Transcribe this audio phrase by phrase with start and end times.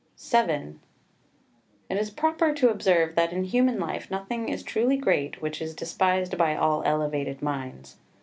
[0.17, 0.77] VII
[1.87, 5.75] It is proper to observe that in human life nothing is truly great which is
[5.75, 7.97] despised by all elevated minds.